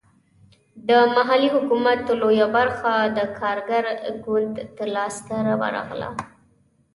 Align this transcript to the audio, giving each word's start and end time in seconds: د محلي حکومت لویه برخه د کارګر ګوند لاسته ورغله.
د 0.87 0.91
محلي 1.15 1.49
حکومت 1.55 1.99
لویه 2.21 2.47
برخه 2.57 2.93
د 3.17 3.19
کارګر 3.39 3.85
ګوند 4.25 4.55
لاسته 4.95 5.35
ورغله. 5.61 6.09